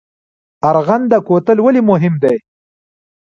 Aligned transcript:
ارغنده 0.69 1.17
کوتل 1.27 1.57
ولې 1.61 1.81
مهم 1.91 2.13
دی؟ 2.23 2.35